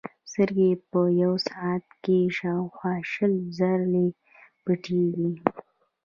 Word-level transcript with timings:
سترګې 0.31 0.69
په 0.89 1.01
یوه 1.21 1.37
ساعت 1.47 1.85
کې 2.03 2.17
شاوخوا 2.37 2.93
شل 3.11 3.33
زره 3.57 3.85
ځلې 3.91 4.05
پټېږي. 4.63 5.31